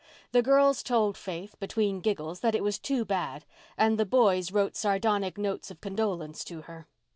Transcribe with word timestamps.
The 0.31 0.41
girls 0.41 0.81
told 0.81 1.15
Faith, 1.15 1.53
between 1.59 1.99
giggles, 2.01 2.39
that 2.39 2.55
it 2.55 2.63
was 2.63 2.79
too 2.79 3.05
bad, 3.05 3.45
and 3.77 3.99
the 3.99 4.03
boys 4.03 4.51
wrote 4.51 4.75
sardonic 4.75 5.37
notes 5.37 5.69
of 5.69 5.79
condolence 5.79 6.43
to 6.45 6.61
her. 6.63 6.87